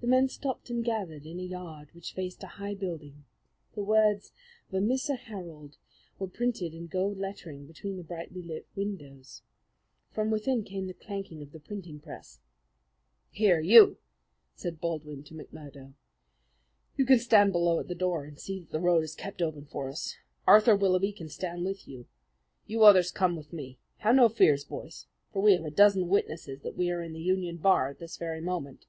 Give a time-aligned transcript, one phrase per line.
[0.00, 3.24] The men stopped and gathered in a yard which faced a high building.
[3.74, 4.32] The words,
[4.70, 5.78] "Vermissa Herald"
[6.18, 9.40] were printed in gold lettering between the brightly lit windows.
[10.10, 12.40] From within came the clanking of the printing press.
[13.30, 13.96] "Here, you,"
[14.54, 15.94] said Baldwin to McMurdo,
[16.98, 19.64] "you can stand below at the door and see that the road is kept open
[19.64, 20.18] for us.
[20.46, 22.06] Arthur Willaby can stay with you.
[22.66, 23.78] You others come with me.
[23.98, 27.22] Have no fears, boys; for we have a dozen witnesses that we are in the
[27.22, 28.84] Union Bar at this very moment."